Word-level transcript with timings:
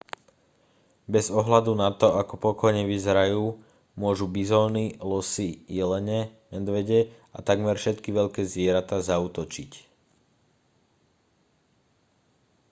bez 1.13 1.27
ohľadu 1.41 1.71
na 1.83 1.89
to 2.01 2.07
ako 2.21 2.33
pokojne 2.45 2.83
vyzerajú 2.93 3.43
môžu 4.01 4.25
bizóny 4.37 4.83
losy 5.09 5.49
jelene 5.77 6.21
medvede 6.51 6.99
a 7.35 7.45
takmer 7.49 7.75
všetky 7.77 8.09
veľké 8.19 8.41
zvieratá 8.53 8.95
zaútočiť 9.09 9.71